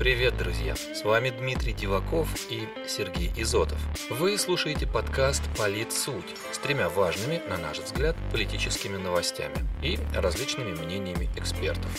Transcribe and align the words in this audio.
Привет, 0.00 0.38
друзья! 0.38 0.76
С 0.76 1.04
вами 1.04 1.28
Дмитрий 1.28 1.74
Диваков 1.74 2.26
и 2.50 2.66
Сергей 2.88 3.30
Изотов. 3.36 3.78
Вы 4.08 4.38
слушаете 4.38 4.86
подкаст 4.86 5.42
«Полит 5.58 5.92
суть» 5.92 6.24
с 6.52 6.56
тремя 6.56 6.88
важными, 6.88 7.42
на 7.50 7.58
наш 7.58 7.80
взгляд, 7.80 8.16
политическими 8.32 8.96
новостями 8.96 9.56
и 9.82 9.98
различными 10.14 10.72
мнениями 10.72 11.28
экспертов. 11.36 11.90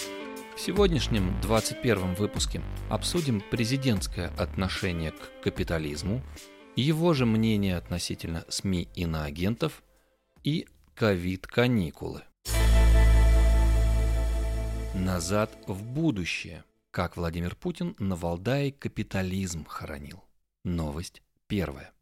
В 0.56 0.60
сегодняшнем 0.60 1.40
21 1.42 2.16
выпуске 2.16 2.64
обсудим 2.90 3.40
президентское 3.52 4.30
отношение 4.36 5.12
к 5.12 5.44
капитализму, 5.44 6.24
его 6.76 7.14
же 7.14 7.28
мнение 7.28 7.78
относительно 7.78 8.46
СМИ 8.50 8.88
иноагентов 8.96 9.84
и 10.44 10.68
ковид-каникулы. 10.96 12.24
Назад 14.96 15.56
в 15.68 15.84
будущее. 15.84 16.64
Как 16.92 17.16
Владимир 17.16 17.56
Путин 17.56 17.96
на 18.00 18.18
Валдае 18.18 18.74
капитализм 18.74 19.64
хоронил. 19.64 20.26
Новость 20.66 21.24
первая. 21.48 21.94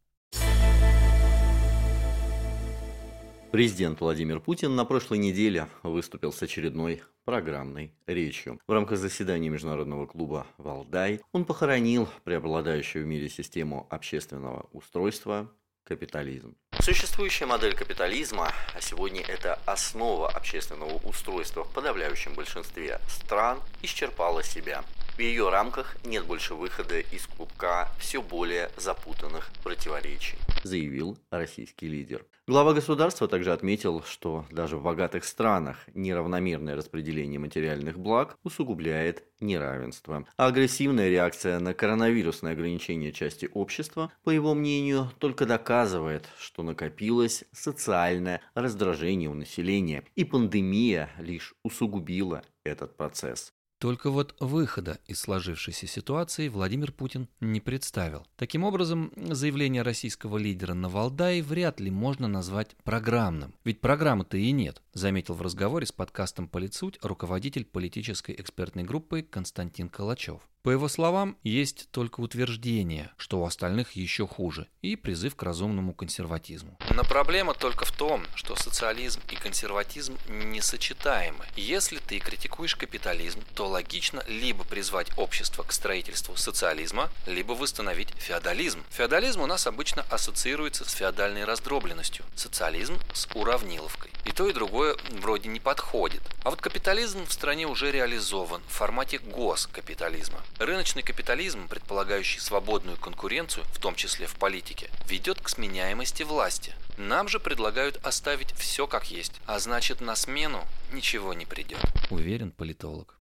Президент 3.52 4.02
Владимир 4.02 4.40
Путин 4.40 4.76
на 4.76 4.86
прошлой 4.86 5.20
неделе 5.20 5.68
выступил 5.84 6.32
с 6.32 6.42
очередной 6.42 7.04
программной 7.24 7.94
речью. 8.08 8.60
В 8.66 8.72
рамках 8.72 8.98
заседания 8.98 9.50
Международного 9.50 10.08
клуба 10.08 10.48
«Валдай» 10.58 11.22
он 11.34 11.46
похоронил 11.46 12.10
преобладающую 12.24 13.06
в 13.06 13.08
мире 13.08 13.30
систему 13.30 13.86
общественного 13.92 14.70
устройства 14.72 15.52
капитализм. 15.84 16.56
Существующая 16.82 17.46
модель 17.46 17.76
капитализма, 17.76 18.54
а 18.74 18.80
сегодня 18.80 19.22
это 19.22 19.60
основа 19.66 20.30
общественного 20.30 20.94
устройства 21.04 21.66
в 21.66 21.70
подавляющем 21.72 22.34
большинстве 22.36 23.02
стран, 23.10 23.60
исчерпала 23.82 24.44
себя. 24.44 24.86
В 25.20 25.22
ее 25.22 25.50
рамках 25.50 25.98
нет 26.06 26.26
больше 26.26 26.54
выхода 26.56 27.02
из 27.02 27.28
клубка 27.28 27.90
все 28.00 28.22
более 28.22 28.72
запутанных 28.78 29.52
противоречий, 29.62 30.38
заявил 30.64 31.18
российский 31.30 31.90
лидер. 31.90 32.26
Глава 32.48 32.74
государства 32.74 33.28
также 33.28 33.52
отметил, 33.52 34.02
что 34.04 34.46
даже 34.50 34.78
в 34.78 34.84
богатых 34.84 35.26
странах 35.26 35.76
неравномерное 35.94 36.78
распределение 36.78 37.38
материальных 37.38 38.00
благ 38.00 38.38
усугубляет 38.46 39.26
неравенство. 39.42 40.26
А 40.38 40.46
агрессивная 40.46 41.10
реакция 41.10 41.60
на 41.60 41.74
коронавирусное 41.74 42.54
ограничение 42.54 43.12
части 43.12 43.50
общества, 43.54 44.14
по 44.24 44.30
его 44.30 44.54
мнению, 44.54 45.12
только 45.18 45.46
доказывает, 45.46 46.30
что 46.40 46.64
накопилось 46.64 47.44
социальное 47.52 48.40
раздражение 48.54 49.30
у 49.30 49.34
населения, 49.34 50.06
и 50.16 50.24
пандемия 50.24 51.10
лишь 51.18 51.56
усугубила 51.62 52.42
этот 52.64 52.96
процесс. 52.96 53.52
Только 53.80 54.10
вот 54.10 54.36
выхода 54.42 55.00
из 55.08 55.22
сложившейся 55.22 55.88
ситуации 55.88 56.50
Владимир 56.50 56.92
Путин 56.92 57.30
не 57.40 57.62
представил. 57.62 58.28
Таким 58.36 58.66
образом, 58.66 59.14
заявление 59.16 59.84
российского 59.84 60.38
лидера 60.38 60.74
на 60.74 60.90
Валдае 60.90 61.42
вряд 61.42 61.80
ли 61.80 61.90
можно 61.90 62.28
назвать 62.28 62.76
программным. 62.84 63.54
Ведь 63.64 63.80
программы-то 63.80 64.36
и 64.36 64.52
нет, 64.52 64.82
заметил 64.94 65.36
в 65.36 65.42
разговоре 65.42 65.86
с 65.86 65.94
подкастом 65.94 66.50
«Политсуть» 66.50 67.00
руководитель 67.02 67.64
политической 67.64 68.36
экспертной 68.38 68.84
группы 68.84 69.22
Константин 69.22 69.88
Калачев. 69.88 70.42
По 70.62 70.72
его 70.72 70.90
словам, 70.90 71.38
есть 71.42 71.90
только 71.92 72.20
утверждение, 72.20 73.12
что 73.16 73.40
у 73.40 73.46
остальных 73.46 73.94
еще 73.94 74.28
хуже, 74.28 74.68
и 74.82 74.98
призыв 74.98 75.38
к 75.38 75.44
разумному 75.44 75.94
консерватизму. 75.94 76.78
Но 76.94 77.04
проблема 77.06 77.54
только 77.54 77.86
в 77.86 77.92
том, 77.94 78.26
что 78.36 78.58
социализм 78.58 79.22
и 79.32 79.36
консерватизм 79.36 80.18
несочетаемы. 80.28 81.46
Если 81.56 82.00
ты 82.00 82.20
критикуешь 82.20 82.76
капитализм, 82.76 83.42
то 83.56 83.70
логично 83.70 84.22
либо 84.28 84.66
призвать 84.66 85.18
общество 85.18 85.64
к 85.64 85.72
строительству 85.72 86.36
социализма, 86.36 87.10
либо 87.26 87.54
восстановить 87.54 88.10
феодализм. 88.18 88.84
Феодализм 88.90 89.40
у 89.40 89.48
нас 89.48 89.66
обычно 89.66 90.06
ассоциируется 90.10 90.84
с 90.84 90.92
феодальной 90.92 91.46
раздробленностью, 91.46 92.26
социализм 92.36 92.98
с 93.14 93.28
уравниловкой. 93.34 94.12
И 94.26 94.32
то, 94.34 94.46
и 94.46 94.54
другое 94.54 94.98
вроде 95.22 95.48
не 95.48 95.62
подходит. 95.62 96.22
А 96.44 96.50
вот 96.50 96.62
капитализм 96.62 97.26
в 97.26 97.32
стране 97.32 97.66
уже 97.66 97.92
реализован 97.92 98.62
в 98.68 98.74
формате 98.74 99.20
госкапитализма. 99.20 100.44
Рыночный 100.58 101.04
капитализм, 101.04 101.68
предполагающий 101.68 102.40
свободную 102.40 102.98
конкуренцию, 102.98 103.66
в 103.72 103.80
том 103.80 103.96
числе 103.96 104.28
в 104.28 104.36
политике, 104.36 104.90
ведет 105.08 105.42
к 105.42 105.50
сменяемости 105.50 106.24
власти. 106.24 106.74
Нам 106.98 107.28
же 107.28 107.40
предлагают 107.40 107.98
оставить 108.06 108.52
все 108.54 108.88
как 108.88 109.12
есть, 109.12 109.40
а 109.46 109.60
значит 109.60 110.02
на 110.02 110.16
смену 110.16 110.66
ничего 110.92 111.34
не 111.34 111.46
придет. 111.46 111.80
Уверен 112.10 112.52
политолог. 112.52 113.20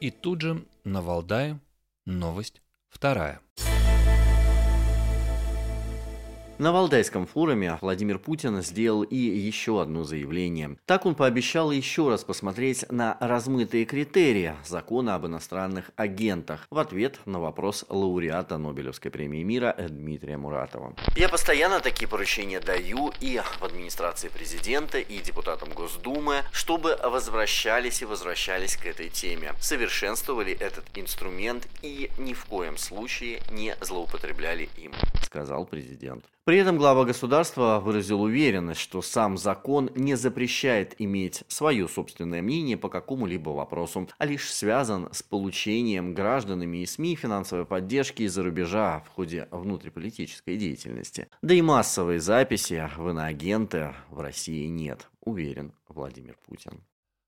И 0.00 0.10
тут 0.10 0.40
же 0.40 0.64
на 0.84 1.02
Валдае 1.02 1.58
новость 2.04 2.60
вторая. 2.88 3.40
На 6.56 6.70
Валдайском 6.70 7.26
форуме 7.26 7.78
Владимир 7.80 8.20
Путин 8.20 8.62
сделал 8.62 9.02
и 9.02 9.16
еще 9.16 9.82
одно 9.82 10.04
заявление. 10.04 10.76
Так 10.86 11.04
он 11.04 11.16
пообещал 11.16 11.72
еще 11.72 12.08
раз 12.08 12.22
посмотреть 12.22 12.84
на 12.92 13.16
размытые 13.18 13.84
критерии 13.84 14.54
закона 14.64 15.16
об 15.16 15.26
иностранных 15.26 15.90
агентах 15.96 16.68
в 16.70 16.78
ответ 16.78 17.18
на 17.26 17.40
вопрос 17.40 17.84
лауреата 17.88 18.56
Нобелевской 18.56 19.10
премии 19.10 19.42
мира 19.42 19.74
Дмитрия 19.88 20.36
Муратова. 20.36 20.94
Я 21.16 21.28
постоянно 21.28 21.80
такие 21.80 22.06
поручения 22.06 22.60
даю 22.60 23.12
и 23.20 23.40
в 23.58 23.64
администрации 23.64 24.28
президента, 24.28 24.98
и 24.98 25.18
депутатам 25.18 25.70
Госдумы, 25.70 26.42
чтобы 26.52 26.96
возвращались 27.02 28.00
и 28.00 28.04
возвращались 28.04 28.76
к 28.76 28.86
этой 28.86 29.08
теме, 29.08 29.54
совершенствовали 29.60 30.52
этот 30.52 30.84
инструмент 30.94 31.66
и 31.82 32.12
ни 32.16 32.32
в 32.32 32.44
коем 32.44 32.78
случае 32.78 33.40
не 33.50 33.74
злоупотребляли 33.80 34.68
им, 34.76 34.92
сказал 35.20 35.66
президент. 35.66 36.24
При 36.44 36.58
этом 36.58 36.76
глава 36.76 37.06
государства 37.06 37.80
выразил 37.82 38.20
уверенность, 38.20 38.78
что 38.78 39.00
сам 39.00 39.38
закон 39.38 39.90
не 39.94 40.14
запрещает 40.14 40.94
иметь 40.98 41.42
свое 41.48 41.88
собственное 41.88 42.42
мнение 42.42 42.76
по 42.76 42.90
какому-либо 42.90 43.48
вопросу, 43.48 44.10
а 44.18 44.26
лишь 44.26 44.52
связан 44.52 45.08
с 45.10 45.22
получением 45.22 46.12
гражданами 46.12 46.82
и 46.82 46.86
СМИ 46.86 47.16
финансовой 47.16 47.64
поддержки 47.64 48.24
из-за 48.24 48.42
рубежа 48.42 49.02
в 49.06 49.08
ходе 49.08 49.48
внутриполитической 49.52 50.58
деятельности. 50.58 51.28
Да 51.40 51.54
и 51.54 51.62
массовой 51.62 52.18
записи 52.18 52.90
в 52.94 53.08
иноагенты 53.08 53.94
в 54.10 54.20
России 54.20 54.66
нет, 54.66 55.08
уверен 55.22 55.72
Владимир 55.88 56.36
Путин. 56.46 56.84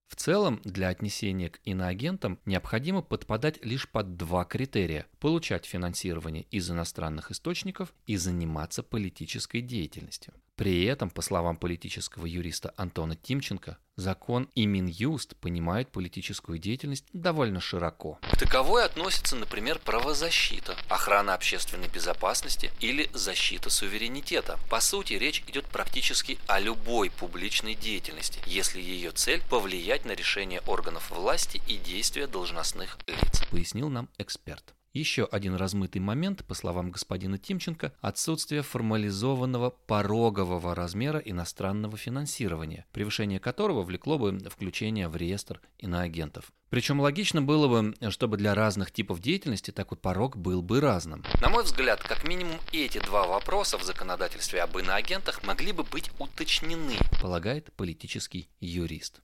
В 0.09 0.15
целом, 0.15 0.61
для 0.65 0.89
отнесения 0.89 1.51
к 1.51 1.61
иноагентам 1.65 2.39
необходимо 2.45 3.03
подпадать 3.03 3.65
лишь 3.65 3.89
под 3.89 4.17
два 4.17 4.45
критерия– 4.45 5.07
получать 5.21 5.67
финансирование 5.67 6.45
из 6.51 6.71
иностранных 6.71 7.31
источников 7.31 7.93
и 8.07 8.17
заниматься 8.17 8.83
политической 8.83 9.61
деятельностью. 9.61 10.33
При 10.57 10.85
этом, 10.85 11.11
по 11.11 11.21
словам 11.21 11.59
политического 11.59 12.25
юриста 12.25 12.73
Антона 12.79 13.15
Тимченко, 13.15 13.77
закон 13.97 14.49
и 14.55 14.65
Минюст 14.65 15.37
понимают 15.37 15.91
политическую 15.93 16.59
деятельность 16.59 17.05
довольно 17.13 17.61
широко. 17.61 18.19
К 18.23 18.39
таковой 18.39 18.85
относится, 18.85 19.37
например, 19.37 19.79
правозащита, 19.79 20.75
охрана 20.89 21.35
общественной 21.35 21.89
безопасности 21.89 22.71
или 22.81 23.11
защита 23.13 23.69
суверенитета. 23.69 24.59
По 24.71 24.81
сути, 24.81 25.13
речь 25.13 25.45
идет 25.47 25.67
практически 25.67 26.39
о 26.47 26.59
любой 26.59 27.11
публичной 27.11 27.75
деятельности, 27.75 28.41
если 28.47 28.81
ее 28.81 29.11
цель– 29.11 29.43
повлиять 29.51 30.07
на 30.07 30.13
решение 30.13 30.61
органов 30.67 31.11
власти 31.11 31.61
и 31.67 31.77
действия 31.77 32.27
должностных 32.27 32.99
лиц, 33.07 33.43
пояснил 33.51 33.91
нам 33.91 34.09
эксперт. 34.17 34.76
Еще 34.97 35.29
один 35.31 35.57
размытый 35.57 36.01
момент, 36.01 36.43
по 36.47 36.55
словам 36.55 36.91
господина 36.91 37.37
Тимченко, 37.37 37.93
отсутствие 38.01 38.63
формализованного 38.63 39.69
порогового 39.69 40.75
размера 40.75 41.19
иностранного 41.19 41.99
финансирования, 41.99 42.87
превышение 42.93 43.39
которого 43.39 43.83
влекло 43.83 44.19
бы 44.19 44.39
включение 44.49 45.09
в 45.09 45.17
реестр 45.17 45.61
иноагентов. 45.77 46.51
Причем 46.71 46.99
логично 46.99 47.43
было 47.43 47.69
бы, 47.69 47.95
чтобы 48.11 48.39
для 48.39 48.55
разных 48.55 48.91
типов 48.91 49.21
деятельности 49.21 49.71
такой 49.71 49.99
порог 49.99 50.39
был 50.39 50.63
бы 50.63 50.81
разным. 50.81 51.23
На 51.43 51.51
мой 51.51 51.65
взгляд, 51.65 52.03
как 52.03 52.27
минимум 52.27 52.57
эти 52.73 52.97
два 52.97 53.27
вопроса 53.27 53.77
в 53.77 53.83
законодательстве 53.83 54.63
об 54.63 54.79
иноагентах 54.79 55.45
могли 55.45 55.73
бы 55.73 55.83
быть 55.83 56.11
уточнены, 56.19 56.97
полагает 57.21 57.71
политический 57.75 58.49
юрист. 58.61 59.21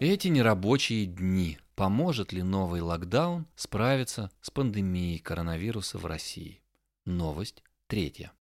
Эти 0.00 0.28
нерабочие 0.28 1.04
дни– 1.04 1.58
Поможет 1.80 2.30
ли 2.34 2.42
новый 2.42 2.82
локдаун 2.82 3.46
справиться 3.56 4.30
с 4.42 4.50
пандемией 4.50 5.18
коронавируса 5.18 5.96
в 5.96 6.04
России? 6.04 6.62
Новость 7.06 7.64
третья. 7.86 8.34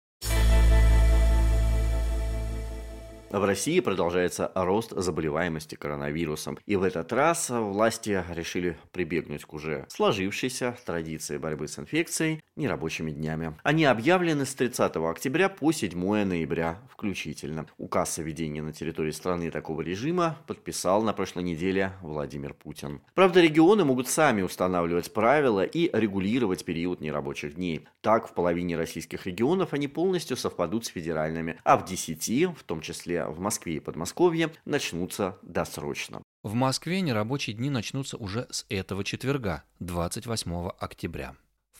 В 3.36 3.44
России 3.44 3.80
продолжается 3.80 4.50
рост 4.54 4.92
заболеваемости 4.96 5.74
коронавирусом. 5.74 6.58
И 6.64 6.74
в 6.76 6.82
этот 6.82 7.12
раз 7.12 7.50
власти 7.50 8.24
решили 8.30 8.78
прибегнуть 8.92 9.44
к 9.44 9.52
уже 9.52 9.84
сложившейся 9.90 10.74
традиции 10.86 11.36
борьбы 11.36 11.68
с 11.68 11.78
инфекцией 11.78 12.42
нерабочими 12.56 13.10
днями. 13.10 13.54
Они 13.62 13.84
объявлены 13.84 14.46
с 14.46 14.54
30 14.54 14.96
октября 14.96 15.50
по 15.50 15.70
7 15.70 16.24
ноября 16.24 16.78
включительно. 16.90 17.66
Указ 17.76 18.18
о 18.18 18.22
введении 18.22 18.62
на 18.62 18.72
территории 18.72 19.10
страны 19.10 19.50
такого 19.50 19.82
режима 19.82 20.38
подписал 20.46 21.02
на 21.02 21.12
прошлой 21.12 21.42
неделе 21.42 21.92
Владимир 22.00 22.54
Путин. 22.54 23.02
Правда, 23.14 23.42
регионы 23.42 23.84
могут 23.84 24.08
сами 24.08 24.40
устанавливать 24.40 25.12
правила 25.12 25.62
и 25.62 25.90
регулировать 25.92 26.64
период 26.64 27.02
нерабочих 27.02 27.56
дней. 27.56 27.86
Так, 28.00 28.28
в 28.28 28.32
половине 28.32 28.78
российских 28.78 29.26
регионов 29.26 29.74
они 29.74 29.88
полностью 29.88 30.38
совпадут 30.38 30.86
с 30.86 30.88
федеральными, 30.88 31.58
а 31.64 31.76
в 31.76 31.84
10, 31.84 32.56
в 32.56 32.64
том 32.64 32.80
числе 32.80 33.25
в 33.28 33.38
Москве 33.40 33.76
и 33.76 33.80
Подмосковье, 33.80 34.52
начнутся 34.64 35.38
досрочно. 35.42 36.22
В 36.42 36.54
Москве 36.54 37.00
нерабочие 37.00 37.56
дни 37.56 37.70
начнутся 37.70 38.16
уже 38.16 38.46
с 38.50 38.66
этого 38.68 39.02
четверга, 39.02 39.64
28 39.80 40.70
октября. 40.78 41.34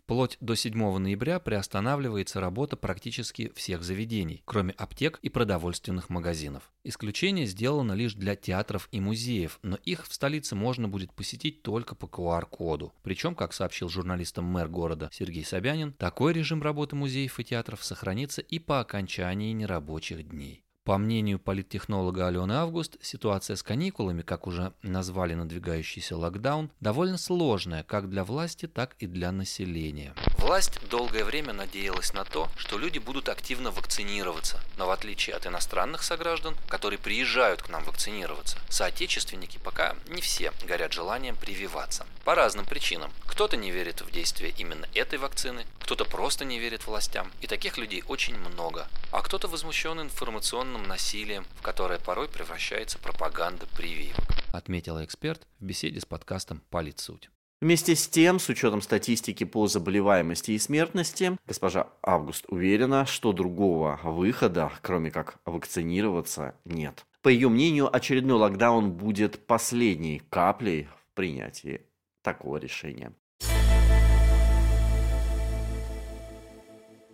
Вплоть 0.06 0.36
до 0.40 0.54
7 0.54 0.98
ноября 0.98 1.40
приостанавливается 1.40 2.40
работа 2.40 2.76
практически 2.76 3.50
всех 3.56 3.82
заведений, 3.82 4.40
кроме 4.44 4.72
аптек 4.74 5.18
и 5.22 5.28
продовольственных 5.28 6.10
магазинов. 6.10 6.70
Исключение 6.84 7.44
сделано 7.46 7.92
лишь 7.92 8.14
для 8.14 8.36
театров 8.36 8.88
и 8.92 9.00
музеев, 9.00 9.58
но 9.62 9.76
их 9.84 10.06
в 10.06 10.14
столице 10.14 10.54
можно 10.54 10.88
будет 10.88 11.12
посетить 11.12 11.62
только 11.62 11.96
по 11.96 12.04
QR-коду. 12.06 12.92
Причем, 13.02 13.34
как 13.34 13.52
сообщил 13.52 13.88
журналистам 13.88 14.44
мэр 14.44 14.68
города 14.68 15.10
Сергей 15.12 15.44
Собянин, 15.44 15.92
такой 15.94 16.32
режим 16.32 16.62
работы 16.62 16.94
музеев 16.94 17.40
и 17.40 17.44
театров 17.44 17.84
сохранится 17.84 18.42
и 18.42 18.60
по 18.60 18.78
окончании 18.78 19.52
нерабочих 19.52 20.28
дней. 20.28 20.65
По 20.86 20.98
мнению 20.98 21.40
политтехнолога 21.40 22.28
Алены 22.28 22.52
Август, 22.52 22.96
ситуация 23.02 23.56
с 23.56 23.64
каникулами, 23.64 24.22
как 24.22 24.46
уже 24.46 24.72
назвали 24.84 25.34
надвигающийся 25.34 26.16
локдаун, 26.16 26.70
довольно 26.78 27.18
сложная 27.18 27.82
как 27.82 28.08
для 28.08 28.22
власти, 28.22 28.66
так 28.68 28.94
и 29.00 29.08
для 29.08 29.32
населения. 29.32 30.14
Власть 30.38 30.78
долгое 30.88 31.24
время 31.24 31.52
надеялась 31.52 32.12
на 32.12 32.24
то, 32.24 32.48
что 32.56 32.78
люди 32.78 32.98
будут 32.98 33.28
активно 33.28 33.70
вакцинироваться, 33.70 34.60
но 34.76 34.86
в 34.86 34.90
отличие 34.90 35.34
от 35.34 35.46
иностранных 35.46 36.02
сограждан, 36.02 36.54
которые 36.68 36.98
приезжают 36.98 37.62
к 37.62 37.68
нам 37.68 37.82
вакцинироваться, 37.84 38.58
соотечественники 38.68 39.58
пока 39.58 39.96
не 40.08 40.20
все 40.20 40.52
горят 40.64 40.92
желанием 40.92 41.36
прививаться. 41.36 42.06
По 42.24 42.34
разным 42.34 42.66
причинам. 42.66 43.10
Кто-то 43.26 43.56
не 43.56 43.70
верит 43.70 44.02
в 44.02 44.10
действие 44.10 44.54
именно 44.56 44.86
этой 44.94 45.18
вакцины, 45.18 45.66
кто-то 45.80 46.04
просто 46.04 46.44
не 46.44 46.58
верит 46.58 46.86
властям, 46.86 47.30
и 47.40 47.46
таких 47.46 47.78
людей 47.78 48.04
очень 48.06 48.38
много. 48.38 48.88
А 49.12 49.22
кто-то 49.22 49.48
возмущен 49.48 50.00
информационным 50.00 50.84
насилием, 50.84 51.46
в 51.58 51.62
которое 51.62 51.98
порой 51.98 52.28
превращается 52.28 52.98
пропаганда 52.98 53.66
прививок. 53.76 54.24
Отметила 54.52 55.04
эксперт 55.04 55.46
в 55.60 55.64
беседе 55.64 56.00
с 56.00 56.04
подкастом 56.04 56.62
«Политсуть». 56.70 57.30
Вместе 57.62 57.96
с 57.96 58.06
тем, 58.06 58.38
с 58.38 58.50
учетом 58.50 58.82
статистики 58.82 59.44
по 59.44 59.66
заболеваемости 59.66 60.50
и 60.50 60.58
смертности, 60.58 61.38
госпожа 61.46 61.88
Август 62.02 62.44
уверена, 62.48 63.06
что 63.06 63.32
другого 63.32 63.98
выхода, 64.02 64.70
кроме 64.82 65.10
как 65.10 65.38
вакцинироваться, 65.46 66.54
нет. 66.66 67.06
По 67.22 67.30
ее 67.30 67.48
мнению, 67.48 67.94
очередной 67.94 68.36
локдаун 68.36 68.92
будет 68.92 69.46
последней 69.46 70.20
каплей 70.28 70.84
в 70.84 71.14
принятии 71.14 71.80
такого 72.22 72.58
решения. 72.58 73.14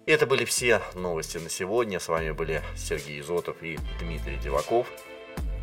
Это 0.07 0.27
были 0.27 0.45
все 0.45 0.83
новости 0.97 1.39
на 1.39 1.49
сегодня. 1.49 2.01
С 2.01 2.09
вами 2.09 2.33
были 2.33 2.63
Сергей 2.77 3.21
Изотов 3.21 3.63
и 3.63 3.79
Дмитрий 4.01 4.39
Диваков. 4.43 4.89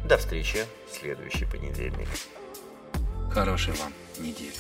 До 0.08 0.18
встречи 0.18 0.60
в 0.90 0.96
следующий 0.96 1.44
понедельник. 1.44 2.08
Хорошей 3.32 3.74
вам 3.76 3.94
недели. 4.18 4.54